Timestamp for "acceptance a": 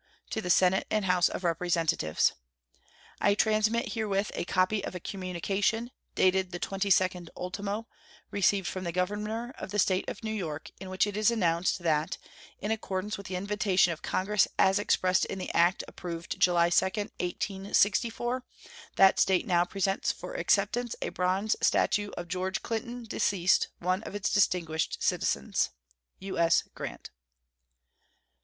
20.33-21.09